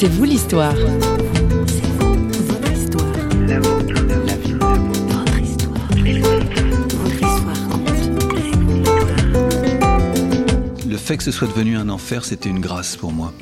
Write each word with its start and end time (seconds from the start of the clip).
C'est 0.00 0.06
vous 0.06 0.22
l'histoire. 0.22 0.76
Le 10.86 10.96
fait 10.96 11.16
que 11.16 11.24
ce 11.24 11.32
soit 11.32 11.48
devenu 11.48 11.76
un 11.76 11.88
enfer, 11.88 12.24
c'était 12.24 12.48
une 12.48 12.60
grâce 12.60 12.94
pour 12.94 13.10
moi. 13.10 13.34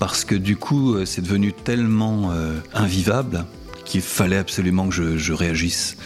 Parce 0.00 0.24
que 0.24 0.34
du 0.34 0.56
coup, 0.56 0.96
euh, 0.96 1.04
c'est 1.04 1.22
devenu 1.22 1.52
tellement 1.52 2.32
euh, 2.32 2.58
invivable 2.74 3.46
qu'il 3.84 4.00
fallait 4.00 4.38
absolument 4.38 4.88
que 4.88 5.16
je, 5.16 5.32
réagisse. 5.32 5.96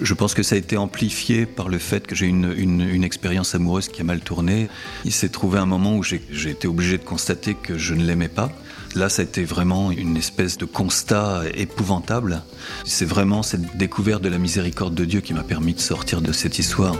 Je 0.00 0.14
pense 0.14 0.32
que 0.32 0.42
ça 0.42 0.54
a 0.54 0.58
été 0.58 0.78
amplifié 0.78 1.44
par 1.44 1.68
le 1.68 1.76
fait 1.76 2.06
que 2.06 2.14
j'ai 2.14 2.24
une, 2.24 2.54
une, 2.56 3.04
expérience 3.04 3.54
amoureuse 3.54 3.88
qui 3.88 4.00
a 4.00 4.04
mal 4.04 4.20
tourné. 4.20 4.68
Il 5.04 5.12
s'est 5.12 5.28
trouvé 5.28 5.58
un 5.58 5.66
moment 5.66 5.94
où 5.94 6.02
j'ai 6.02 6.22
été 6.46 6.66
obligé 6.66 6.96
de 6.96 7.04
constater 7.04 7.52
que 7.52 7.76
je 7.76 7.92
ne 7.92 8.02
l'aimais 8.02 8.28
pas. 8.28 8.50
Là, 8.96 9.10
ça 9.10 9.20
a 9.20 9.26
été 9.26 9.44
vraiment 9.44 9.90
une 9.90 10.16
espèce 10.16 10.56
de 10.56 10.64
constat 10.64 11.42
épouvantable. 11.52 12.42
C'est 12.86 13.04
vraiment 13.04 13.42
cette 13.42 13.76
découverte 13.76 14.22
de 14.22 14.30
la 14.30 14.38
miséricorde 14.38 14.94
de 14.94 15.04
Dieu 15.04 15.20
qui 15.20 15.34
m'a 15.34 15.42
permis 15.42 15.74
de 15.74 15.80
sortir 15.80 16.22
de 16.22 16.32
cette 16.32 16.58
histoire. 16.58 16.96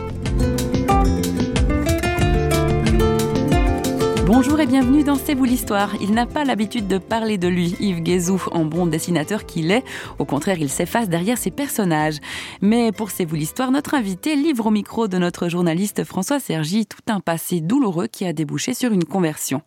Bonjour 4.27 4.61
et 4.61 4.67
bienvenue 4.67 5.05
dans 5.05 5.15
C'est 5.15 5.33
vous 5.33 5.47
l'histoire. 5.47 5.95
Il 6.03 6.13
n'a 6.13 6.27
pas 6.27 6.45
l'habitude 6.45 6.87
de 6.87 6.99
parler 6.99 7.39
de 7.39 7.49
lui, 7.49 7.75
Yves 7.81 8.03
Guézou, 8.03 8.43
en 8.53 8.67
bon 8.67 8.85
dessinateur 8.85 9.47
qu'il 9.47 9.71
est. 9.71 9.85
Au 10.19 10.27
contraire, 10.27 10.59
il 10.61 10.69
s'efface 10.69 11.09
derrière 11.09 11.39
ses 11.39 11.51
personnages. 11.51 12.19
Mais 12.61 12.93
pour 12.93 13.11
C'est 13.11 13.25
vous 13.25 13.37
l'histoire, 13.37 13.71
notre 13.71 13.95
invité 13.95 14.37
livre 14.37 14.67
au 14.67 14.71
micro 14.71 15.09
de 15.09 15.17
notre 15.17 15.49
journaliste 15.49 16.05
François 16.05 16.41
Sergi 16.41 16.85
tout 16.85 17.01
un 17.11 17.21
passé 17.21 17.63
douloureux 17.63 18.07
qui 18.07 18.27
a 18.27 18.35
débouché 18.35 18.75
sur 18.75 18.93
une 18.93 19.05
conversion. 19.05 19.63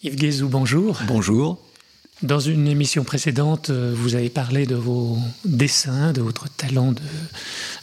Yves 0.00 0.14
Guézou, 0.14 0.48
bonjour. 0.48 1.00
Bonjour. 1.08 1.58
Dans 2.22 2.40
une 2.40 2.66
émission 2.66 3.04
précédente, 3.04 3.70
euh, 3.70 3.94
vous 3.96 4.16
avez 4.16 4.28
parlé 4.28 4.66
de 4.66 4.74
vos 4.74 5.18
dessins, 5.44 6.12
de 6.12 6.20
votre 6.20 6.48
talent 6.48 6.90
de, 6.90 7.00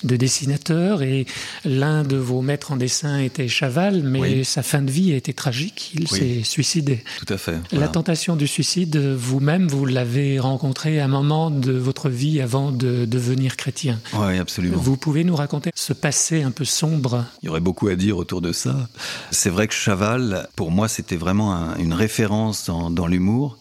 de 0.03 0.17
dessinateur, 0.17 1.03
et 1.03 1.25
l'un 1.63 2.03
de 2.03 2.17
vos 2.17 2.41
maîtres 2.41 2.73
en 2.73 2.75
dessin 2.75 3.19
était 3.19 3.47
Chaval, 3.47 4.03
mais 4.03 4.19
oui. 4.19 4.45
sa 4.45 4.61
fin 4.61 4.81
de 4.81 4.91
vie 4.91 5.13
a 5.13 5.15
été 5.15 5.33
tragique. 5.33 5.91
Il 5.95 6.07
oui. 6.11 6.19
s'est 6.19 6.43
suicidé. 6.43 7.01
Tout 7.25 7.33
à 7.33 7.37
fait. 7.37 7.57
Voilà. 7.71 7.85
La 7.85 7.91
tentation 7.91 8.35
du 8.35 8.45
suicide, 8.45 8.97
vous-même, 8.97 9.69
vous, 9.69 9.85
l'avez 9.85 10.37
rencontré 10.37 10.99
à 10.99 11.05
un 11.05 11.09
moment 11.09 11.49
de 11.49 11.71
votre 11.71 12.09
vie 12.09 12.41
avant 12.41 12.73
de 12.73 13.05
devenir 13.05 13.55
chrétien. 13.55 14.01
Oui, 14.15 14.37
absolument. 14.37 14.77
Vous 14.77 14.97
pouvez 14.97 15.23
nous 15.23 15.35
raconter 15.37 15.71
ce 15.75 15.93
passé 15.93 16.43
un 16.43 16.51
peu 16.51 16.65
sombre 16.65 17.23
Il 17.41 17.45
y 17.45 17.49
aurait 17.49 17.61
beaucoup 17.61 17.87
à 17.87 17.95
dire 17.95 18.17
autour 18.17 18.41
de 18.41 18.51
ça. 18.51 18.89
C'est 19.31 19.49
vrai 19.49 19.69
que 19.69 19.73
Chaval, 19.73 20.49
pour 20.57 20.71
moi, 20.71 20.89
c'était 20.89 21.15
vraiment 21.15 21.55
un, 21.55 21.77
une 21.77 21.93
référence 21.93 22.65
dans, 22.65 22.89
dans 22.89 23.07
l'humour. 23.07 23.57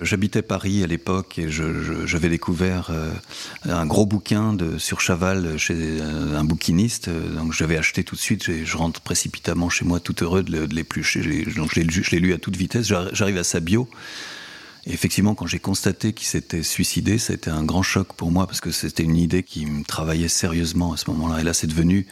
J'habitais 0.00 0.42
Paris 0.42 0.82
à 0.82 0.86
l'époque 0.86 1.38
et 1.38 1.48
j'avais 1.50 2.28
découvert 2.28 2.90
euh, 2.90 3.12
un 3.68 3.84
gros 3.86 4.06
bouquin 4.06 4.54
de, 4.54 4.78
sur 4.78 5.00
Chaval 5.00 5.58
chez 5.58 5.74
euh, 5.76 6.38
un 6.38 6.44
bouquiniste. 6.44 7.10
Donc 7.10 7.52
j'avais 7.52 7.76
acheté 7.76 8.02
tout 8.02 8.14
de 8.14 8.20
suite. 8.20 8.64
Je 8.64 8.76
rentre 8.76 9.00
précipitamment 9.00 9.68
chez 9.68 9.84
moi 9.84 10.00
tout 10.00 10.16
heureux 10.22 10.42
de 10.42 10.74
l'éplucher. 10.74 11.44
Donc 11.56 11.70
je 11.74 12.10
l'ai 12.10 12.18
lu 12.18 12.32
à 12.32 12.38
toute 12.38 12.56
vitesse. 12.56 12.86
J'arrive 12.86 13.36
à 13.36 13.44
sa 13.44 13.60
bio. 13.60 13.88
Et 14.86 14.92
effectivement, 14.92 15.34
quand 15.34 15.46
j'ai 15.46 15.58
constaté 15.58 16.14
qu'il 16.14 16.26
s'était 16.26 16.62
suicidé, 16.62 17.18
ça 17.18 17.34
a 17.34 17.36
été 17.36 17.50
un 17.50 17.64
grand 17.64 17.82
choc 17.82 18.14
pour 18.14 18.30
moi 18.30 18.46
parce 18.46 18.60
que 18.60 18.70
c'était 18.70 19.02
une 19.02 19.16
idée 19.16 19.42
qui 19.42 19.66
me 19.66 19.84
travaillait 19.84 20.28
sérieusement 20.28 20.94
à 20.94 20.96
ce 20.96 21.10
moment-là. 21.10 21.40
Et 21.40 21.44
là, 21.44 21.52
c'est 21.52 21.66
devenu 21.66 22.06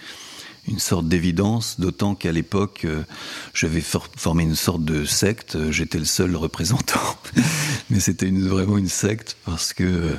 une 0.66 0.78
sorte 0.78 1.08
d'évidence, 1.08 1.78
d'autant 1.78 2.14
qu'à 2.14 2.32
l'époque, 2.32 2.82
euh, 2.84 3.02
j'avais 3.54 3.80
for 3.80 4.08
formé 4.16 4.42
une 4.42 4.54
sorte 4.54 4.84
de 4.84 5.04
secte, 5.04 5.70
j'étais 5.70 5.98
le 5.98 6.04
seul 6.04 6.36
représentant, 6.36 7.18
mais 7.90 8.00
c'était 8.00 8.30
vraiment 8.30 8.78
une 8.78 8.88
secte, 8.88 9.36
parce 9.44 9.72
que 9.72 9.84
euh, 9.84 10.14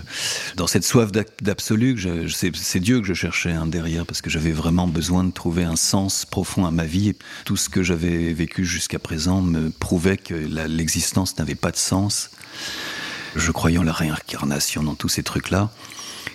dans 0.55 0.67
cette 0.67 0.83
soif 0.83 1.11
d'absolu, 1.41 1.99
c'est 2.29 2.79
Dieu 2.79 3.01
que 3.01 3.07
je 3.07 3.13
cherchais 3.13 3.51
hein, 3.51 3.65
derrière, 3.65 4.05
parce 4.05 4.21
que 4.21 4.29
j'avais 4.29 4.51
vraiment 4.51 4.87
besoin 4.87 5.23
de 5.23 5.31
trouver 5.31 5.63
un 5.63 5.75
sens 5.75 6.25
profond 6.25 6.65
à 6.65 6.71
ma 6.71 6.85
vie, 6.85 7.13
tout 7.45 7.57
ce 7.57 7.69
que 7.69 7.83
j'avais 7.83 8.33
vécu 8.33 8.65
jusqu'à 8.65 8.99
présent 8.99 9.41
me 9.41 9.69
prouvait 9.69 10.17
que 10.17 10.33
l'existence 10.33 11.37
n'avait 11.37 11.55
pas 11.55 11.71
de 11.71 11.77
sens. 11.77 12.29
Je 13.35 13.51
croyais 13.51 13.77
en 13.77 13.83
la 13.83 13.93
réincarnation, 13.93 14.83
dans 14.83 14.95
tous 14.95 15.09
ces 15.09 15.23
trucs-là. 15.23 15.69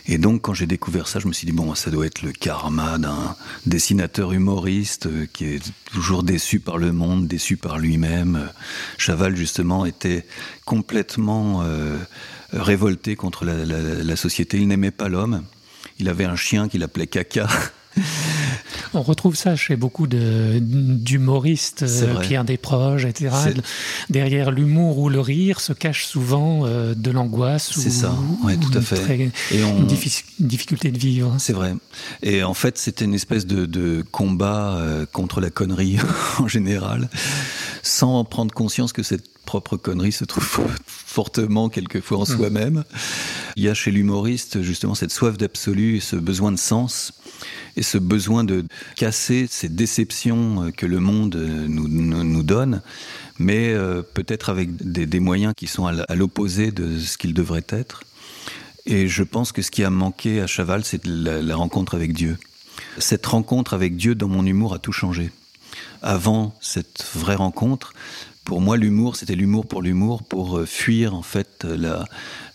Et 0.06 0.18
donc, 0.18 0.42
quand 0.42 0.52
j'ai 0.52 0.66
découvert 0.66 1.08
ça, 1.08 1.18
je 1.18 1.26
me 1.26 1.32
suis 1.32 1.46
dit, 1.46 1.52
bon, 1.52 1.74
ça 1.74 1.90
doit 1.90 2.04
être 2.04 2.22
le 2.22 2.32
karma 2.32 2.98
d'un 2.98 3.36
dessinateur 3.64 4.32
humoriste 4.32 5.08
qui 5.32 5.46
est 5.46 5.72
toujours 5.90 6.22
déçu 6.22 6.60
par 6.60 6.76
le 6.76 6.92
monde, 6.92 7.26
déçu 7.26 7.56
par 7.56 7.78
lui-même. 7.78 8.50
Chaval, 8.98 9.34
justement, 9.34 9.86
était 9.86 10.26
complètement 10.66 11.62
euh, 11.62 11.96
révolté 12.52 13.16
contre 13.16 13.46
la, 13.46 13.64
la, 13.64 13.80
la 13.80 14.16
société. 14.16 14.58
Il 14.58 14.68
n'aimait 14.68 14.90
pas 14.90 15.08
l'homme. 15.08 15.42
Il 15.98 16.08
avait 16.08 16.26
un 16.26 16.36
chien 16.36 16.68
qu'il 16.68 16.82
appelait 16.82 17.06
Caca. 17.06 17.48
On 18.94 19.02
retrouve 19.02 19.34
ça 19.34 19.56
chez 19.56 19.76
beaucoup 19.76 20.06
d'humoristes, 20.06 21.82
euh, 21.82 22.20
Pierre 22.20 22.44
Desproges, 22.44 23.04
etc. 23.04 23.34
Derrière 24.08 24.50
l'humour 24.50 24.98
ou 24.98 25.08
le 25.08 25.20
rire 25.20 25.60
se 25.60 25.72
cache 25.72 26.06
souvent 26.06 26.62
euh, 26.64 26.94
de 26.94 27.10
l'angoisse 27.10 27.76
ou, 27.76 27.80
ça. 27.80 28.14
Ouais, 28.44 28.56
tout 28.56 28.76
à 28.76 28.80
fait. 28.80 28.96
Très, 28.96 29.30
et 29.52 29.64
on... 29.64 29.78
une, 29.78 29.86
diffi 29.86 30.22
une, 30.38 30.46
difficulté 30.46 30.90
de 30.90 30.98
vivre. 30.98 31.34
C'est 31.38 31.52
vrai. 31.52 31.74
Et 32.22 32.44
en 32.44 32.54
fait, 32.54 32.78
c'était 32.78 33.04
une 33.04 33.14
espèce 33.14 33.46
de, 33.46 33.66
de 33.66 34.04
combat 34.10 34.76
euh, 34.76 35.06
contre 35.06 35.40
la 35.40 35.50
connerie 35.50 35.98
en 36.38 36.48
général, 36.48 37.08
sans 37.82 38.24
prendre 38.24 38.54
conscience 38.54 38.92
que 38.92 39.02
cette 39.02 39.33
propre 39.44 39.76
connerie 39.76 40.12
se 40.12 40.24
trouve 40.24 40.46
fortement 40.86 41.68
quelquefois 41.68 42.18
en 42.18 42.24
soi-même. 42.24 42.84
Il 43.56 43.62
y 43.62 43.68
a 43.68 43.74
chez 43.74 43.90
l'humoriste 43.90 44.62
justement 44.62 44.94
cette 44.94 45.12
soif 45.12 45.36
d'absolu 45.36 45.96
et 45.96 46.00
ce 46.00 46.16
besoin 46.16 46.52
de 46.52 46.58
sens 46.58 47.12
et 47.76 47.82
ce 47.82 47.98
besoin 47.98 48.44
de 48.44 48.64
casser 48.96 49.46
ces 49.48 49.68
déceptions 49.68 50.72
que 50.76 50.86
le 50.86 51.00
monde 51.00 51.34
nous, 51.36 52.42
donne, 52.42 52.82
mais 53.38 53.72
euh, 53.72 54.02
peut-être 54.02 54.50
avec 54.50 54.76
des, 54.76 55.06
des 55.06 55.20
moyens 55.20 55.54
qui 55.56 55.66
sont 55.66 55.86
à 55.86 56.14
l'opposé 56.14 56.70
de 56.70 56.98
ce 56.98 57.16
qu'ils 57.16 57.34
devraient 57.34 57.66
être. 57.68 58.02
Et 58.86 59.08
je 59.08 59.22
pense 59.22 59.52
que 59.52 59.62
ce 59.62 59.70
qui 59.70 59.82
a 59.82 59.90
manqué 59.90 60.40
à 60.40 60.46
Chaval, 60.46 60.84
c'est 60.84 61.04
la, 61.06 61.40
la 61.40 61.56
rencontre 61.56 61.94
avec 61.94 62.12
Dieu. 62.12 62.36
Cette 62.98 63.24
rencontre 63.26 63.74
avec 63.74 63.96
Dieu 63.96 64.14
dans 64.14 64.28
mon 64.28 64.44
humour 64.44 64.74
a 64.74 64.78
tout 64.78 64.92
changé. 64.92 65.30
Avant 66.02 66.54
cette 66.60 67.04
vraie 67.14 67.34
rencontre, 67.34 67.94
pour 68.44 68.60
moi, 68.60 68.76
l'humour, 68.76 69.16
c'était 69.16 69.34
l'humour 69.34 69.66
pour 69.66 69.82
l'humour, 69.82 70.22
pour 70.22 70.62
fuir 70.66 71.14
en 71.14 71.22
fait 71.22 71.64
la, 71.64 72.04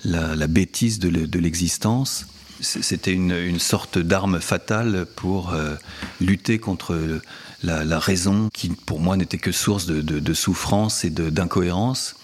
la, 0.03 0.35
la 0.35 0.47
bêtise 0.47 0.99
de 0.99 1.39
l'existence. 1.39 2.27
C'était 2.61 3.13
une, 3.13 3.31
une 3.31 3.59
sorte 3.59 3.97
d'arme 3.97 4.41
fatale 4.41 5.05
pour 5.15 5.53
euh, 5.53 5.75
lutter 6.19 6.59
contre 6.59 7.21
la, 7.63 7.85
la 7.85 7.99
raison 7.99 8.49
qui, 8.53 8.69
pour 8.69 8.99
moi, 8.99 9.15
n'était 9.15 9.37
que 9.37 9.53
source 9.53 9.85
de, 9.85 10.01
de, 10.01 10.19
de 10.19 10.33
souffrance 10.33 11.05
et 11.05 11.09
d'incohérence. 11.09 12.15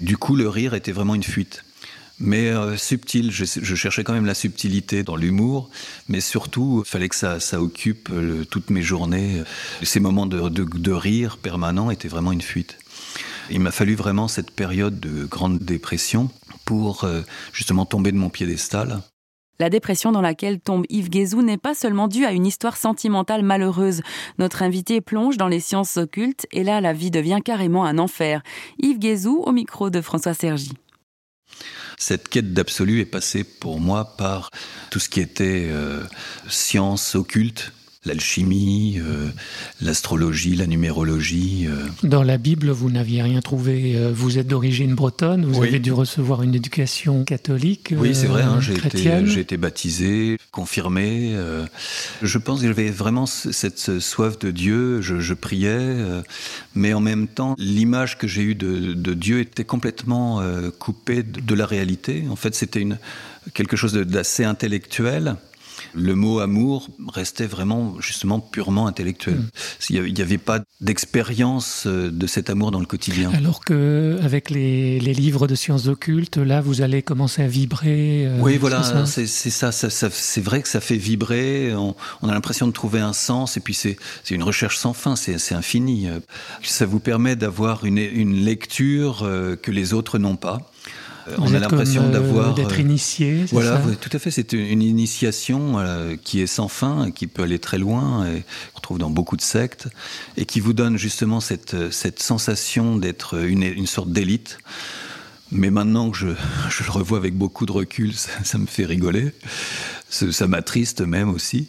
Du 0.00 0.16
coup, 0.16 0.34
le 0.34 0.48
rire 0.48 0.74
était 0.74 0.92
vraiment 0.92 1.14
une 1.14 1.22
fuite 1.22 1.62
mais 2.18 2.48
euh, 2.48 2.78
subtil. 2.78 3.30
Je, 3.30 3.44
je 3.44 3.74
cherchais 3.74 4.02
quand 4.02 4.14
même 4.14 4.24
la 4.24 4.34
subtilité 4.34 5.02
dans 5.02 5.16
l'humour, 5.16 5.68
mais 6.08 6.22
surtout, 6.22 6.82
il 6.84 6.88
fallait 6.88 7.10
que 7.10 7.14
ça, 7.14 7.40
ça 7.40 7.60
occupe 7.60 8.10
toutes 8.50 8.70
mes 8.70 8.82
journées. 8.82 9.42
Ces 9.82 10.00
moments 10.00 10.26
de, 10.26 10.48
de 10.48 10.92
rire 10.92 11.36
permanent 11.36 11.90
étaient 11.90 12.08
vraiment 12.08 12.32
une 12.32 12.40
fuite. 12.40 12.78
Il 13.50 13.60
m'a 13.60 13.70
fallu 13.70 13.94
vraiment 13.94 14.28
cette 14.28 14.50
période 14.50 14.98
de 14.98 15.24
grande 15.24 15.58
dépression 15.58 16.30
pour 16.64 17.04
euh, 17.04 17.22
justement 17.52 17.86
tomber 17.86 18.12
de 18.12 18.16
mon 18.16 18.28
piédestal. 18.28 19.00
La 19.58 19.70
dépression 19.70 20.12
dans 20.12 20.20
laquelle 20.20 20.60
tombe 20.60 20.84
Yves 20.90 21.08
Guézou 21.08 21.40
n'est 21.40 21.56
pas 21.56 21.74
seulement 21.74 22.08
due 22.08 22.26
à 22.26 22.32
une 22.32 22.44
histoire 22.44 22.76
sentimentale 22.76 23.42
malheureuse. 23.42 24.02
Notre 24.38 24.62
invité 24.62 25.00
plonge 25.00 25.38
dans 25.38 25.48
les 25.48 25.60
sciences 25.60 25.96
occultes 25.96 26.46
et 26.52 26.62
là, 26.62 26.82
la 26.82 26.92
vie 26.92 27.10
devient 27.10 27.40
carrément 27.42 27.86
un 27.86 27.98
enfer. 27.98 28.42
Yves 28.78 28.98
Guézou 28.98 29.42
au 29.46 29.52
micro 29.52 29.88
de 29.88 30.02
François 30.02 30.34
Sergi. 30.34 30.72
Cette 31.96 32.28
quête 32.28 32.52
d'absolu 32.52 33.00
est 33.00 33.06
passée 33.06 33.44
pour 33.44 33.80
moi 33.80 34.16
par 34.18 34.50
tout 34.90 34.98
ce 34.98 35.08
qui 35.08 35.20
était 35.20 35.68
euh, 35.70 36.02
science 36.50 37.14
occulte, 37.14 37.72
l'alchimie, 38.06 38.98
euh, 38.98 39.28
l'astrologie, 39.82 40.56
la 40.56 40.66
numérologie. 40.66 41.66
Euh. 41.66 41.86
Dans 42.02 42.22
la 42.22 42.38
Bible, 42.38 42.70
vous 42.70 42.90
n'aviez 42.90 43.22
rien 43.22 43.40
trouvé. 43.40 43.96
Euh, 43.96 44.12
vous 44.14 44.38
êtes 44.38 44.46
d'origine 44.46 44.94
bretonne, 44.94 45.44
vous 45.44 45.60
oui. 45.60 45.68
avez 45.68 45.78
dû 45.80 45.92
recevoir 45.92 46.42
une 46.42 46.54
éducation 46.54 47.24
catholique. 47.24 47.92
Oui, 47.96 48.14
c'est 48.14 48.26
vrai, 48.26 48.42
hein, 48.42 48.60
j'ai 48.60 48.74
été, 48.74 49.40
été 49.40 49.56
baptisé, 49.56 50.38
confirmé. 50.52 51.32
Euh, 51.34 51.66
je 52.22 52.38
pense 52.38 52.60
que 52.60 52.66
j'avais 52.66 52.90
vraiment 52.90 53.26
cette 53.26 53.98
soif 53.98 54.38
de 54.38 54.50
Dieu, 54.50 55.00
je, 55.02 55.20
je 55.20 55.34
priais, 55.34 55.96
mais 56.74 56.94
en 56.94 57.00
même 57.00 57.26
temps, 57.26 57.54
l'image 57.58 58.18
que 58.18 58.26
j'ai 58.26 58.42
eue 58.42 58.54
de, 58.54 58.94
de 58.94 59.14
Dieu 59.14 59.40
était 59.40 59.64
complètement 59.64 60.42
coupée 60.78 61.22
de, 61.22 61.40
de 61.40 61.54
la 61.54 61.66
réalité. 61.66 62.24
En 62.30 62.36
fait, 62.36 62.54
c'était 62.54 62.86
quelque 63.54 63.76
chose 63.76 63.94
d'assez 63.94 64.44
intellectuel 64.44 65.36
le 65.96 66.14
mot 66.14 66.40
amour 66.40 66.88
restait 67.12 67.46
vraiment 67.46 68.00
justement 68.00 68.40
purement 68.40 68.86
intellectuel. 68.86 69.36
Mm. 69.36 69.46
Il 69.90 70.14
n'y 70.14 70.20
avait 70.20 70.38
pas 70.38 70.60
d'expérience 70.80 71.84
euh, 71.86 72.10
de 72.10 72.26
cet 72.26 72.50
amour 72.50 72.70
dans 72.70 72.80
le 72.80 72.86
quotidien. 72.86 73.30
Alors 73.32 73.64
que 73.64 74.18
avec 74.22 74.50
les, 74.50 74.98
livres 74.98 75.46
de 75.46 75.54
sciences 75.54 75.86
occultes, 75.86 76.36
là, 76.36 76.60
vous 76.60 76.82
allez 76.82 77.02
commencer 77.02 77.42
à 77.42 77.48
vibrer. 77.48 78.26
Euh, 78.26 78.38
oui, 78.40 78.58
voilà, 78.58 78.82
c'est 79.06 79.26
ça. 79.26 79.72
c'est 79.72 80.40
vrai 80.40 80.62
que 80.62 80.68
ça 80.68 80.80
fait 80.80 80.96
vibrer. 80.96 81.74
On, 81.74 81.94
a 82.28 82.32
l'impression 82.32 82.66
de 82.66 82.72
trouver 82.72 83.00
un 83.00 83.12
sens, 83.12 83.56
et 83.56 83.60
puis 83.60 83.74
c'est 83.74 83.96
une 84.30 84.42
recherche 84.42 84.76
sans 84.76 84.92
fin, 84.92 85.16
c'est 85.16 85.54
infini. 85.54 86.08
Ça 86.62 86.84
vous 86.86 87.00
permet 87.00 87.36
d'avoir 87.36 87.84
une, 87.84 87.98
une, 87.98 88.34
lecture 88.44 89.22
euh, 89.22 89.56
que 89.56 89.70
les 89.70 89.92
autres 89.94 90.18
n'ont 90.18 90.36
pas. 90.36 90.70
Euh, 91.28 91.34
on 91.38 91.52
a 91.54 91.58
l'impression 91.58 92.04
euh, 92.04 92.10
d'avoir 92.10 92.54
d'être 92.54 92.78
initié. 92.78 93.44
Voilà, 93.50 93.80
tout 94.00 94.10
à 94.12 94.18
fait. 94.18 94.30
C'est 94.30 94.52
une 94.52 94.82
initiation 94.82 95.76
qui 96.22 96.40
est 96.40 96.46
sans 96.46 96.68
fin, 96.68 97.10
qui 97.10 97.26
peut 97.26 97.42
aller 97.42 97.58
très 97.58 97.78
loin, 97.78 98.26
et 98.26 98.42
qu'on 98.74 98.80
trouve 98.80 98.98
dans 98.98 99.10
beaucoup 99.10 99.36
de 99.36 99.42
sectes, 99.42 99.88
et 100.36 100.44
qui 100.44 100.60
vous 100.60 100.72
donne 100.72 100.96
justement 100.96 101.40
cette, 101.40 101.90
cette 101.90 102.20
sensation 102.20 102.96
d'être 102.96 103.38
une, 103.38 103.62
une 103.62 103.86
sorte 103.86 104.10
d'élite. 104.10 104.58
Mais 105.52 105.70
maintenant 105.70 106.10
que 106.10 106.16
je, 106.16 106.28
je, 106.70 106.84
le 106.84 106.90
revois 106.90 107.18
avec 107.18 107.34
beaucoup 107.36 107.66
de 107.66 107.72
recul, 107.72 108.12
ça, 108.14 108.30
ça 108.44 108.58
me 108.58 108.66
fait 108.66 108.84
rigoler. 108.84 109.32
Ça, 110.08 110.30
ça 110.32 110.46
m'attriste 110.46 111.00
même 111.00 111.30
aussi. 111.30 111.68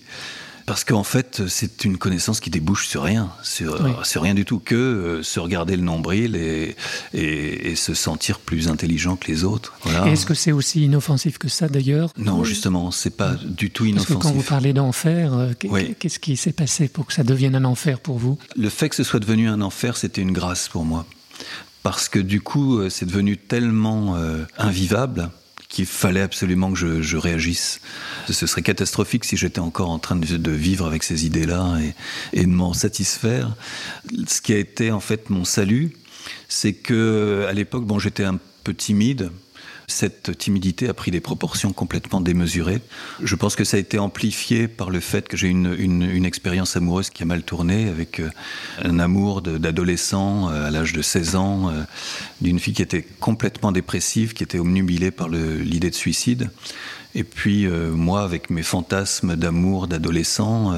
Parce 0.67 0.83
qu'en 0.83 1.05
fait, 1.05 1.47
c'est 1.47 1.85
une 1.85 1.97
connaissance 1.97 2.41
qui 2.41 2.49
débouche 2.49 2.89
sur 2.89 3.03
rien, 3.03 3.31
sur, 3.41 3.79
rien 4.03 4.33
du 4.33 4.43
tout, 4.43 4.59
que 4.59 4.75
euh, 4.75 5.23
se 5.23 5.39
regarder 5.39 5.77
le 5.77 5.81
nombril 5.81 6.35
et, 6.35 6.75
et, 7.13 7.73
se 7.77 7.93
sentir 7.93 8.39
plus 8.39 8.67
intelligent 8.67 9.15
que 9.15 9.27
les 9.31 9.45
autres. 9.45 9.79
Est-ce 10.07 10.25
que 10.25 10.33
c'est 10.33 10.51
aussi 10.51 10.83
inoffensif 10.83 11.37
que 11.37 11.47
ça 11.47 11.69
d'ailleurs? 11.69 12.11
Non, 12.17 12.43
justement, 12.43 12.91
c'est 12.91 13.15
pas 13.15 13.35
du 13.45 13.71
tout 13.71 13.85
inoffensif. 13.85 14.15
Parce 14.15 14.25
que 14.25 14.27
quand 14.27 14.33
vous 14.33 14.43
parlez 14.43 14.73
d'enfer, 14.73 15.33
euh, 15.33 15.53
qu'est-ce 15.57 16.19
qui 16.19 16.35
s'est 16.35 16.51
passé 16.51 16.89
pour 16.89 17.05
que 17.05 17.13
ça 17.13 17.23
devienne 17.23 17.55
un 17.55 17.63
enfer 17.63 18.01
pour 18.01 18.17
vous? 18.17 18.37
Le 18.57 18.67
fait 18.67 18.89
que 18.89 18.95
ce 18.97 19.05
soit 19.05 19.21
devenu 19.21 19.47
un 19.47 19.61
enfer, 19.61 19.95
c'était 19.95 20.21
une 20.21 20.33
grâce 20.33 20.67
pour 20.67 20.83
moi. 20.83 21.05
Parce 21.81 22.09
que 22.09 22.19
du 22.19 22.41
coup, 22.41 22.79
euh, 22.79 22.89
c'est 22.89 23.05
devenu 23.05 23.37
tellement 23.37 24.17
invivable 24.57 25.29
qu'il 25.69 25.85
fallait 25.85 26.21
absolument 26.21 26.71
que 26.71 27.01
je, 27.01 27.17
réagisse. 27.17 27.81
Ce 28.29 28.47
serait 28.47 28.61
catastrophique 28.61 29.25
si 29.25 29.35
j'étais 29.35 29.59
encore 29.59 29.89
en 29.89 29.99
train 29.99 30.15
de, 30.15 30.51
vivre 30.51 30.85
avec 30.85 31.03
ces 31.03 31.25
idées-là 31.25 31.77
et, 32.33 32.43
de 32.43 32.49
m'en 32.49 32.73
satisfaire. 32.73 33.55
Ce 34.27 34.41
qui 34.41 34.53
a 34.53 34.57
été 34.57 34.91
en 34.91 34.99
fait 34.99 35.29
mon 35.29 35.45
salut, 35.45 35.93
c'est 36.47 36.73
que 36.73 37.45
à 37.49 37.53
l'époque, 37.53 37.85
bon, 37.85 37.99
j'étais 37.99 38.23
un 38.23 38.39
peu 38.63 38.73
timide, 38.73 39.31
cette 39.89 40.37
timidité 40.37 40.89
a 40.89 40.93
pris 40.93 41.11
des 41.11 41.21
proportions 41.21 41.71
complètement 41.71 42.19
démesurées. 42.19 42.81
Je 43.23 43.35
pense 43.35 43.55
que 43.55 43.63
ça 43.63 43.77
a 43.77 43.79
été 43.79 43.97
amplifié 43.97 44.67
par 44.67 44.89
le 44.89 44.99
fait 44.99 45.29
que 45.29 45.37
j'ai 45.37 45.47
une, 45.47 45.73
une, 45.79 46.25
expérience 46.25 46.75
amoureuse 46.75 47.09
qui 47.09 47.23
a 47.23 47.25
mal 47.25 47.41
tourné, 47.41 47.87
avec 47.87 48.19
euh, 48.19 48.29
un 48.83 48.99
amour 48.99 49.41
d'adolescent 49.41 50.49
euh, 50.49 50.67
à 50.67 50.71
l'âge 50.71 50.91
de 50.91 51.01
16 51.01 51.35
ans, 51.37 51.69
euh, 51.69 51.83
d'une 52.41 52.59
fille 52.59 52.73
qui 52.73 52.81
était 52.81 53.07
complètement 53.21 53.71
dépressive, 53.71 54.33
qui 54.33 54.43
était 54.43 54.59
omnubilée 54.59 55.11
par 55.11 55.29
l'idée 55.29 55.89
de 55.89 55.95
suicide. 55.95 56.49
Et 57.17 57.23
puis 57.23 57.67
moi, 57.67 58.21
avec 58.23 58.51
mes 58.51 58.61
fantasmes 58.61 59.35
d'amour 59.35 59.87
d'adolescent, 59.87 60.73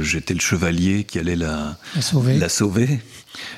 j'étais 0.00 0.32
le 0.32 0.40
chevalier 0.40 1.04
qui 1.04 1.18
allait 1.18 1.36
la, 1.36 1.76
la 2.38 2.48
sauver. 2.48 3.00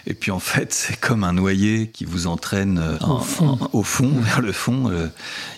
Et 0.06 0.14
puis 0.14 0.30
en 0.30 0.38
fait, 0.38 0.72
c'est 0.72 0.98
comme 0.98 1.24
un 1.24 1.32
noyer 1.32 1.88
qui 1.88 2.04
vous 2.04 2.26
entraîne 2.26 2.78
euh, 2.78 2.96
au, 3.72 3.82
fond. 3.82 4.08
vers 4.20 4.40
le 4.40 4.52
fond. 4.52 4.90
Euh, 4.90 5.08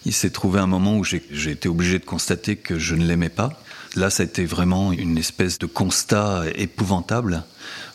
il 0.04 0.12
s'est 0.12 0.30
trouvé 0.30 0.60
un 0.60 0.66
moment 0.66 0.96
où 0.96 1.04
j'ai 1.04 1.50
été 1.50 1.68
obligé 1.68 1.98
de 1.98 2.04
constater 2.04 2.56
que 2.56 2.78
je 2.78 2.94
ne 2.94 3.06
l'aimais 3.06 3.28
pas. 3.28 3.60
Là, 3.98 4.10
ça 4.10 4.22
a 4.22 4.26
été 4.26 4.44
vraiment 4.44 4.92
une 4.92 5.18
espèce 5.18 5.58
de 5.58 5.66
constat 5.66 6.44
épouvantable 6.54 7.42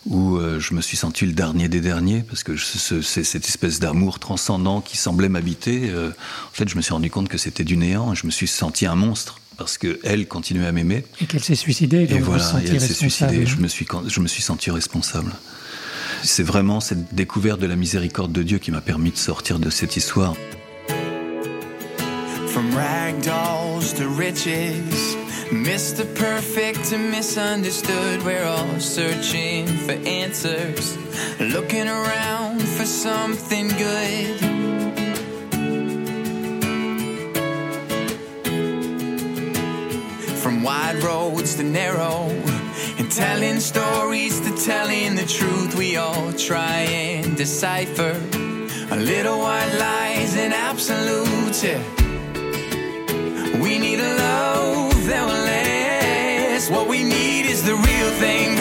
où 0.06 0.36
euh, 0.36 0.60
je 0.60 0.74
me 0.74 0.82
suis 0.82 0.98
senti 0.98 1.26
le 1.26 1.32
dernier 1.32 1.70
des 1.70 1.80
derniers 1.80 2.24
parce 2.24 2.44
que 2.44 2.58
c'est 2.58 3.24
cette 3.24 3.48
espèce 3.48 3.80
d'amour 3.80 4.20
transcendant 4.20 4.82
qui 4.82 4.98
semblait 4.98 5.30
m'habiter. 5.30 5.90
en 5.94 6.12
fait, 6.52 6.68
je 6.68 6.76
me 6.76 6.82
suis 6.82 6.92
rendu 6.92 7.10
compte 7.10 7.30
que 7.30 7.38
c'était 7.38 7.64
du 7.64 7.78
néant 7.78 8.12
et 8.12 8.16
je 8.18 8.26
me 8.26 8.32
suis 8.32 8.48
senti 8.48 8.86
un 8.86 8.96
monstre 8.96 9.40
parce 9.58 9.78
qu'elle 9.78 10.28
continuait 10.28 10.68
à 10.68 10.74
m'aimer. 10.74 11.06
Et 11.22 11.26
qu'elle 11.26 11.44
s'est 11.44 11.56
suicidée. 11.56 12.06
Et 12.10 12.20
voilà, 12.20 12.52
elle 12.68 12.82
s'est 12.82 12.94
suicidée. 12.94 13.46
Je 13.46 13.56
me 13.58 13.70
suis, 13.70 13.88
je 14.08 14.20
me 14.20 14.28
suis 14.28 14.42
senti 14.42 14.72
responsable. 14.72 15.32
C'est 16.22 16.44
vraiment 16.44 16.82
cette 16.82 17.16
découverte 17.16 17.62
de 17.62 17.66
la 17.66 17.78
miséricorde 17.78 18.34
de 18.34 18.44
Dieu 18.44 18.58
qui 18.58 18.72
m'a 18.72 18.82
permis 18.82 19.12
de 19.12 19.18
sortir 19.18 19.58
de 19.58 19.70
cette 19.70 19.96
histoire. 19.96 20.36
From 22.48 22.70
ragdolls 22.76 23.94
to 23.96 24.10
riches, 24.18 25.18
Mr. 25.54 26.04
Perfect 26.16 26.92
and 26.94 27.12
misunderstood, 27.12 28.24
we're 28.24 28.44
all 28.44 28.80
searching 28.80 29.68
for 29.68 29.92
answers, 29.92 30.98
looking 31.40 31.88
around 31.88 32.60
for 32.60 32.86
something 32.86 33.68
good. 33.68 34.40
From 40.42 40.64
wide 40.64 41.04
roads 41.04 41.56
to 41.56 41.64
narrow 41.64 42.30
And 42.98 43.12
telling 43.12 43.60
stories 43.60 44.40
to 44.40 44.56
telling 44.66 45.16
the 45.16 45.26
truth, 45.26 45.76
we 45.76 45.98
all 45.98 46.34
try 46.34 46.82
and 46.82 47.38
decipher 47.38 48.20
a 48.90 48.98
little 48.98 49.38
white 49.38 49.76
lies 49.78 50.36
and 50.36 50.52
absolutes. 50.52 51.64
Yeah. 51.64 51.84
We 53.62 53.78
need 53.78 54.00
a 54.00 54.18
love. 54.18 54.63
What 56.70 56.88
we 56.88 57.04
need 57.04 57.46
is 57.46 57.62
the 57.62 57.76
real 57.76 58.10
thing, 58.20 58.53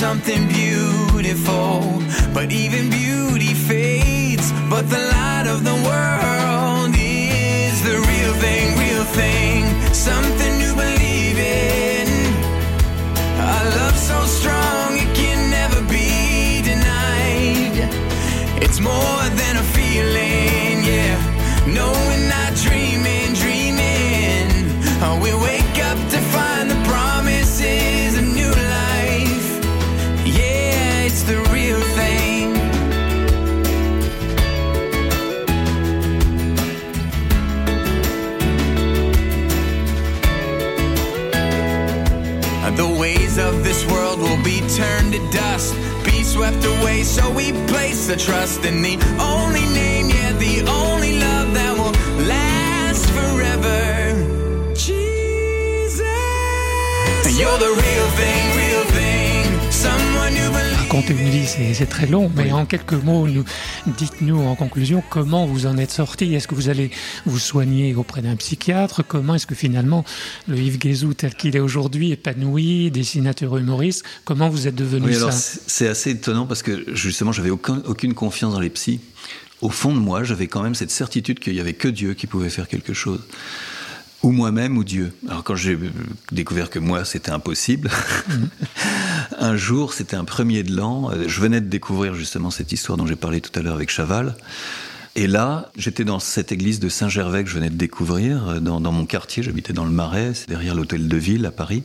something 0.00 0.48
beautiful. 0.48 2.02
But 2.32 2.50
even 2.52 2.88
beauty 2.88 3.52
fades. 3.52 4.50
But 4.72 4.88
the 4.88 5.02
light 5.16 5.46
of 5.46 5.62
the 5.62 5.76
world 5.88 6.94
is 6.96 7.76
the 7.88 7.96
real 8.10 8.34
thing, 8.44 8.66
real 8.86 9.06
thing. 9.20 9.60
Something 9.92 10.54
to 10.64 10.70
believe 10.84 11.38
in. 11.38 12.08
A 13.54 13.60
love 13.78 13.98
so 14.10 14.18
strong 14.38 14.88
it 15.04 15.10
can 15.20 15.38
never 15.58 15.80
be 15.96 16.62
denied. 16.70 17.76
It's 18.64 18.80
more 18.80 19.22
than 19.40 19.54
a 19.64 19.66
feeling, 19.76 20.29
c'est 61.50 61.86
très 61.86 62.06
long. 62.06 62.30
Mais 62.36 62.52
en 62.52 62.66
quelques 62.66 62.92
mots, 62.92 63.26
dites-nous 63.86 64.40
en 64.40 64.54
conclusion 64.54 65.02
comment 65.08 65.46
vous 65.46 65.66
en 65.66 65.76
êtes 65.78 65.90
sorti? 65.90 66.34
Est-ce 66.34 66.46
que 66.46 66.54
vous 66.54 66.68
allez 66.68 66.90
vous 67.26 67.38
soigner 67.38 67.94
auprès 67.94 68.22
d'un 68.22 68.36
psychiatre? 68.36 69.02
Comment 69.06 69.34
est-ce 69.34 69.46
que 69.46 69.54
finalement 69.54 70.04
le 70.46 70.58
Yves 70.58 70.78
Guézou 70.78 71.14
tel 71.14 71.34
qu'il 71.34 71.56
est 71.56 71.60
aujourd'hui, 71.60 72.12
épanoui, 72.12 72.90
dessinateur 72.90 73.56
humoriste, 73.56 74.04
comment 74.24 74.48
vous 74.48 74.68
êtes 74.68 74.74
devenu 74.74 75.12
ça? 75.12 75.30
C'est 75.32 75.88
assez 75.88 76.10
étonnant 76.10 76.46
parce 76.46 76.62
que 76.62 76.94
justement, 76.94 77.32
j'avais 77.32 77.50
aucune 77.50 78.14
confiance 78.14 78.54
dans 78.54 78.60
les 78.60 78.70
psys. 78.70 79.00
Au 79.60 79.68
fond 79.68 79.94
de 79.94 79.98
moi, 79.98 80.24
j'avais 80.24 80.46
quand 80.46 80.62
même 80.62 80.74
cette 80.74 80.90
certitude 80.90 81.38
qu'il 81.38 81.52
n'y 81.52 81.60
avait 81.60 81.74
que 81.74 81.88
Dieu 81.88 82.14
qui 82.14 82.26
pouvait 82.26 82.48
faire 82.48 82.68
quelque 82.68 82.94
chose 82.94 83.20
ou 84.22 84.32
moi-même 84.32 84.76
ou 84.76 84.84
Dieu. 84.84 85.12
Alors 85.28 85.44
quand 85.44 85.56
j'ai 85.56 85.78
découvert 86.32 86.70
que 86.70 86.78
moi 86.78 87.04
c'était 87.04 87.30
impossible, 87.30 87.90
mhm. 88.28 88.48
un 89.38 89.56
jour 89.56 89.92
c'était 89.92 90.16
un 90.16 90.24
premier 90.24 90.62
de 90.62 90.74
l'an, 90.74 91.10
euh, 91.10 91.24
je 91.26 91.40
venais 91.40 91.60
de 91.60 91.68
découvrir 91.68 92.14
justement 92.14 92.50
cette 92.50 92.72
histoire 92.72 92.98
dont 92.98 93.06
j'ai 93.06 93.16
parlé 93.16 93.40
tout 93.40 93.56
à 93.58 93.62
l'heure 93.62 93.74
avec 93.74 93.90
Chaval. 93.90 94.36
Et 95.16 95.26
là, 95.26 95.72
j'étais 95.76 96.04
dans 96.04 96.20
cette 96.20 96.52
église 96.52 96.78
de 96.78 96.88
Saint-Gervais 96.88 97.42
que 97.42 97.50
je 97.50 97.56
venais 97.56 97.70
de 97.70 97.74
découvrir, 97.74 98.48
euh, 98.48 98.60
dans, 98.60 98.80
dans 98.80 98.92
mon 98.92 99.06
quartier, 99.06 99.42
j'habitais 99.42 99.72
dans 99.72 99.84
le 99.84 99.90
Marais, 99.90 100.32
derrière 100.46 100.74
l'hôtel 100.74 101.08
de 101.08 101.16
ville 101.16 101.46
à 101.46 101.50
Paris. 101.50 101.82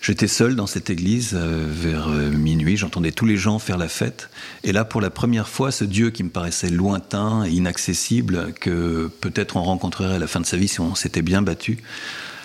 J'étais 0.00 0.28
seul 0.28 0.56
dans 0.56 0.66
cette 0.66 0.90
église 0.90 1.32
euh, 1.34 1.66
vers 1.68 2.08
euh, 2.08 2.30
minuit, 2.30 2.76
j'entendais 2.76 3.12
tous 3.12 3.26
les 3.26 3.36
gens 3.36 3.58
faire 3.58 3.78
la 3.78 3.88
fête. 3.88 4.30
Et 4.64 4.72
là, 4.72 4.84
pour 4.84 5.00
la 5.00 5.10
première 5.10 5.48
fois, 5.48 5.70
ce 5.70 5.84
Dieu 5.84 6.10
qui 6.10 6.22
me 6.22 6.28
paraissait 6.28 6.70
lointain 6.70 7.44
et 7.44 7.50
inaccessible, 7.50 8.52
que 8.60 9.10
peut-être 9.20 9.56
on 9.56 9.62
rencontrerait 9.62 10.16
à 10.16 10.18
la 10.18 10.26
fin 10.26 10.40
de 10.40 10.46
sa 10.46 10.56
vie 10.56 10.68
si 10.68 10.80
on 10.80 10.94
s'était 10.94 11.22
bien 11.22 11.42
battu, 11.42 11.78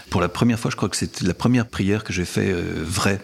pour 0.10 0.22
la 0.22 0.30
première 0.30 0.60
fois, 0.60 0.72
je 0.72 0.76
crois 0.76 0.90
que 0.90 0.98
c'était 0.98 1.26
la 1.26 1.34
première 1.34 1.68
prière 1.68 2.04
que 2.04 2.14
j'ai 2.14 2.26
fait 2.26 2.52
euh, 2.52 2.84
vraie. 2.84 3.22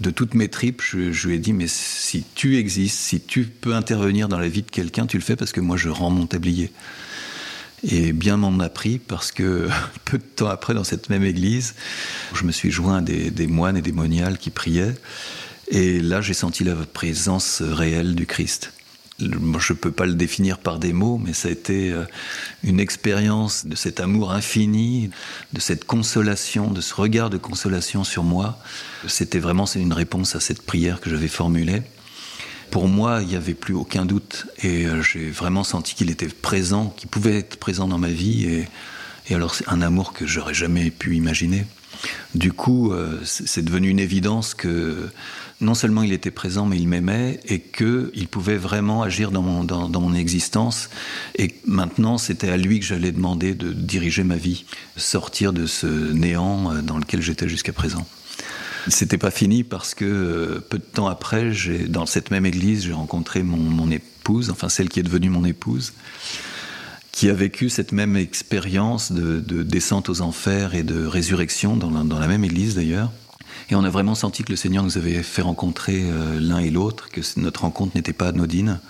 De 0.00 0.10
toutes 0.10 0.34
mes 0.34 0.48
tripes, 0.48 0.82
je, 0.82 1.12
je, 1.12 1.28
lui 1.28 1.36
ai 1.36 1.38
dit, 1.38 1.52
mais 1.52 1.68
si 1.68 2.24
tu 2.34 2.56
existes, 2.56 2.98
si 2.98 3.20
tu 3.20 3.44
peux 3.44 3.74
intervenir 3.74 4.28
dans 4.28 4.40
la 4.40 4.48
vie 4.48 4.62
de 4.62 4.70
quelqu'un, 4.70 5.06
tu 5.06 5.16
le 5.16 5.22
fais 5.22 5.36
parce 5.36 5.52
que 5.52 5.60
moi 5.60 5.76
je 5.76 5.88
rends 5.88 6.10
mon 6.10 6.26
tablier. 6.26 6.72
Et 7.82 8.12
bien 8.12 8.36
m'en 8.36 8.58
a 8.60 8.68
pris 8.68 8.98
parce 8.98 9.32
que 9.32 9.68
peu 10.04 10.18
de 10.18 10.22
temps 10.22 10.48
après, 10.48 10.74
dans 10.74 10.84
cette 10.84 11.10
même 11.10 11.24
église, 11.24 11.74
je 12.34 12.44
me 12.44 12.52
suis 12.52 12.70
joint 12.70 12.98
à 12.98 13.00
des, 13.00 13.46
moines 13.46 13.76
et 13.76 13.82
des 13.82 13.92
moniales 13.92 14.38
qui 14.38 14.50
priaient. 14.50 14.94
Et 15.68 16.00
là, 16.00 16.20
j'ai 16.20 16.34
senti 16.34 16.64
la 16.64 16.74
présence 16.74 17.62
réelle 17.62 18.14
du 18.14 18.26
Christ. 18.26 18.72
je 19.18 19.26
ne 19.26 19.78
peux 19.78 19.90
pas 19.90 20.06
le 20.06 20.14
définir 20.14 20.58
par 20.58 20.78
des 20.78 20.92
mots, 20.92 21.18
mais 21.22 21.32
ça 21.32 21.48
a 21.48 21.50
été 21.50 21.90
euh, 21.90 22.04
une 22.62 22.80
expérience 22.80 23.64
de 23.64 23.74
cet 23.74 24.00
amour 24.00 24.32
infini, 24.32 25.10
de 25.52 25.60
cette 25.60 25.84
consolation, 25.86 26.70
de 26.70 26.82
ce 26.82 26.94
regard 26.94 27.30
de 27.30 27.38
consolation 27.38 28.04
sur 28.04 28.24
moi. 28.24 28.58
C'était 29.08 29.38
vraiment 29.38 29.66
une 29.66 29.92
réponse 29.92 30.36
à 30.36 30.40
cette 30.40 30.62
prière 30.62 31.00
que 31.00 31.08
j'avais 31.08 31.28
formulée 31.28 31.82
pour 32.70 32.88
moi, 32.88 33.20
il 33.22 33.28
n'y 33.28 33.36
avait 33.36 33.54
plus 33.54 33.74
aucun 33.74 34.04
doute. 34.04 34.46
Et 34.62 34.86
euh, 34.86 35.02
j'ai 35.02 35.30
vraiment 35.30 35.64
senti 35.64 35.94
qu'il 35.94 36.10
était 36.10 36.28
présent, 36.28 36.92
qu'il 36.96 37.08
pouvait 37.08 37.38
être 37.38 37.56
présent 37.56 37.88
dans 37.88 37.98
ma 37.98 38.08
vie. 38.08 38.44
Et, 38.44 39.34
alors, 39.34 39.54
c'est 39.54 39.68
un 39.68 39.82
amour 39.82 40.12
que 40.12 40.26
j'aurais 40.26 40.54
jamais 40.54 40.90
pu 40.90 41.16
imaginer. 41.16 41.66
Du 42.34 42.52
coup, 42.52 42.92
euh, 42.92 43.20
c'est 43.24 43.64
devenu 43.64 43.88
une 43.88 44.00
évidence 44.00 44.54
que 44.54 45.08
non 45.60 45.74
seulement 45.74 46.02
il 46.02 46.12
était 46.12 46.30
présent, 46.30 46.66
mais 46.66 46.78
il 46.78 46.88
m'aimait 46.88 47.40
et 47.46 47.60
qu'il 47.60 48.28
pouvait 48.28 48.56
vraiment 48.56 49.02
agir 49.02 49.30
dans 49.30 49.42
mon, 49.42 49.64
dans 49.64 50.00
mon 50.00 50.14
existence. 50.14 50.90
Et 51.38 51.54
maintenant, 51.66 52.18
c'était 52.18 52.50
à 52.50 52.56
lui 52.56 52.80
que 52.80 52.86
j'allais 52.86 53.12
demander 53.12 53.54
de 53.54 53.72
diriger 53.72 54.24
ma 54.24 54.36
vie, 54.36 54.64
sortir 54.96 55.52
de 55.52 55.66
ce 55.66 55.86
néant 55.86 56.72
euh, 56.72 56.82
dans 56.82 56.98
lequel 56.98 57.22
j'étais 57.22 57.48
jusqu'à 57.48 57.72
présent. 57.72 58.06
C'était 58.88 59.18
pas 59.18 59.30
fini 59.30 59.64
parce 59.64 59.94
que 59.94 60.04
euh, 60.04 60.60
peu 60.68 60.78
de 60.78 60.84
temps 60.84 61.06
après, 61.06 61.52
dans 61.88 62.06
cette 62.06 62.30
même 62.30 62.44
église, 62.44 62.84
j'ai 62.84 62.92
rencontré 62.92 63.42
mon, 63.42 63.90
épouse, 63.90 64.50
enfin 64.50 64.68
celle 64.68 64.88
qui 64.88 65.00
est 65.00 65.04
devenue 65.04 65.30
mon 65.30 65.44
épouse, 65.44 65.94
qui 67.12 67.30
a 67.30 67.34
vécu 67.34 67.70
cette 67.70 67.92
même 67.92 68.16
expérience 68.16 69.12
de, 69.12 69.62
descente 69.62 70.08
aux 70.08 70.20
enfers 70.20 70.74
et 70.74 70.82
de 70.82 71.06
résurrection 71.06 71.76
dans 71.76 72.18
la, 72.18 72.26
même 72.26 72.44
église 72.44 72.74
d'ailleurs. 72.74 73.10
Et 73.70 73.74
on 73.74 73.84
a 73.84 73.90
vraiment 73.90 74.14
senti 74.14 74.42
que 74.42 74.52
le 74.52 74.56
Seigneur 74.56 74.84
nous 74.84 74.98
avait 74.98 75.22
fait 75.22 75.40
rencontrer 75.40 76.02
euh, 76.02 76.38
l'un 76.38 76.58
et 76.58 76.70
l'autre, 76.70 77.08
que 77.08 77.22
notre 77.36 77.62
rencontre 77.62 77.96
n'était 77.96 78.12
pas 78.12 78.28
anodine. 78.28 78.80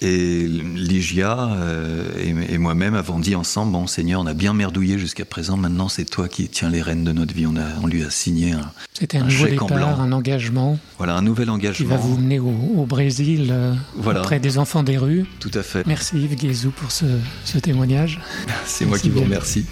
Et 0.00 0.46
Ligia 0.46 1.50
euh, 1.52 2.04
et, 2.18 2.58
moi-même 2.58 2.94
avons 2.94 3.18
dit 3.18 3.34
ensemble 3.34 3.72
Bon, 3.72 3.86
Seigneur, 3.86 4.20
on 4.20 4.26
a 4.26 4.34
bien 4.34 4.52
merdouillé 4.52 4.98
jusqu'à 4.98 5.24
présent, 5.24 5.56
maintenant 5.56 5.88
c'est 5.88 6.04
toi 6.04 6.28
qui 6.28 6.48
tiens 6.48 6.70
les 6.70 6.82
rênes 6.82 7.04
de 7.04 7.12
notre 7.12 7.34
vie. 7.34 7.46
On, 7.46 7.56
a, 7.56 7.66
on 7.82 7.86
lui 7.86 8.04
a 8.04 8.10
signé 8.10 8.52
un. 8.52 8.70
C'était 8.92 9.18
un, 9.18 9.24
nouveau 9.24 9.46
départ, 9.46 10.00
un 10.00 10.12
engagement. 10.12 10.78
Voilà, 10.98 11.16
un 11.16 11.22
nouvel 11.22 11.50
engagement. 11.50 11.76
Qui 11.76 11.84
va 11.84 11.96
vous 11.96 12.16
mener 12.16 12.38
au, 12.38 12.86
Brésil, 12.86 13.48
euh, 13.50 13.74
auprès 13.96 14.40
des 14.40 14.58
enfants 14.58 14.82
des 14.82 14.96
rues. 14.96 15.26
Tout 15.40 15.50
à 15.54 15.62
fait. 15.62 15.86
Merci 15.86 16.16
Yves 16.16 16.36
Guézou 16.36 16.70
pour 16.70 16.90
ce, 16.90 17.04
témoignage. 17.62 18.20
c'est 18.64 18.84
moi 18.86 18.98
qui 18.98 19.10
vous 19.10 19.20
remercie. 19.20 19.66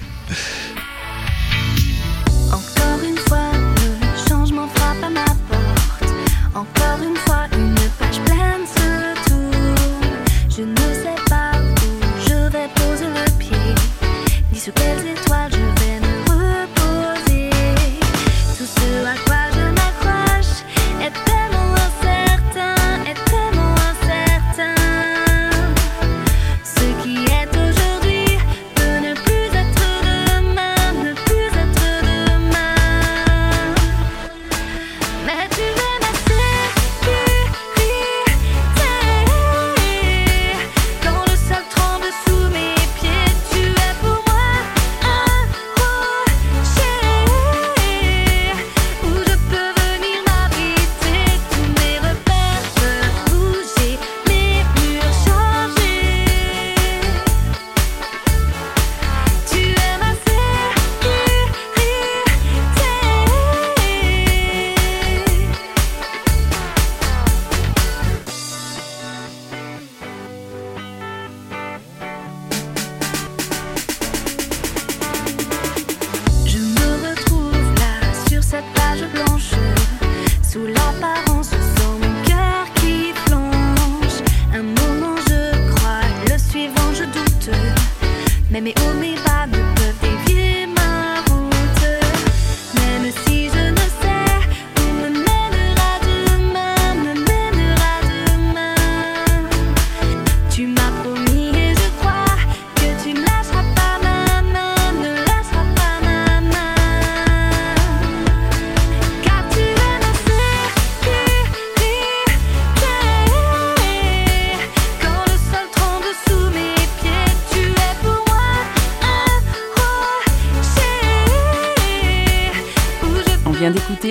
Mais 88.64 88.72
oublié. 88.80 89.03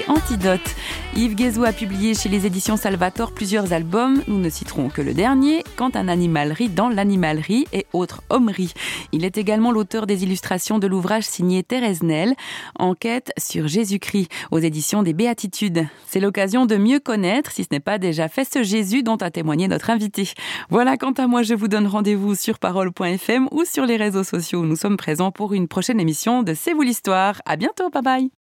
Antidote. 0.07 0.75
Yves 1.15 1.35
Guézou 1.35 1.63
a 1.63 1.71
publié 1.71 2.15
chez 2.15 2.29
les 2.29 2.45
éditions 2.45 2.77
Salvator 2.77 3.31
plusieurs 3.31 3.73
albums. 3.73 4.23
Nous 4.27 4.39
ne 4.39 4.49
citerons 4.49 4.89
que 4.89 5.01
le 5.01 5.13
dernier, 5.13 5.63
Quand 5.75 5.95
un 5.95 6.07
animal 6.07 6.51
rit 6.51 6.69
dans 6.69 6.89
l'animalerie 6.89 7.65
et 7.71 7.85
autres 7.93 8.23
hommeries. 8.29 8.73
Il 9.11 9.23
est 9.23 9.37
également 9.37 9.71
l'auteur 9.71 10.07
des 10.07 10.23
illustrations 10.23 10.79
de 10.79 10.87
l'ouvrage 10.87 11.23
signé 11.23 11.63
Thérèse 11.63 12.01
Nel, 12.01 12.33
Enquête 12.79 13.31
sur 13.37 13.67
Jésus-Christ, 13.67 14.29
aux 14.51 14.59
éditions 14.59 15.03
des 15.03 15.13
Béatitudes. 15.13 15.85
C'est 16.07 16.19
l'occasion 16.19 16.65
de 16.65 16.75
mieux 16.75 16.99
connaître, 16.99 17.51
si 17.51 17.63
ce 17.63 17.69
n'est 17.71 17.79
pas 17.79 17.99
déjà 17.99 18.27
fait, 18.27 18.45
ce 18.51 18.63
Jésus 18.63 19.03
dont 19.03 19.17
a 19.17 19.29
témoigné 19.29 19.67
notre 19.67 19.91
invité. 19.91 20.29
Voilà, 20.69 20.97
quant 20.97 21.13
à 21.13 21.27
moi, 21.27 21.43
je 21.43 21.53
vous 21.53 21.67
donne 21.67 21.87
rendez-vous 21.87 22.35
sur 22.35 22.57
parole.fm 22.57 23.47
ou 23.51 23.63
sur 23.65 23.85
les 23.85 23.97
réseaux 23.97 24.23
sociaux. 24.23 24.65
Nous 24.65 24.75
sommes 24.75 24.97
présents 24.97 25.31
pour 25.31 25.53
une 25.53 25.67
prochaine 25.67 25.99
émission 25.99 26.41
de 26.41 26.53
C'est 26.53 26.73
vous 26.73 26.81
l'histoire. 26.81 27.41
À 27.45 27.55
bientôt, 27.55 27.89
bye 27.89 28.01
bye. 28.01 28.42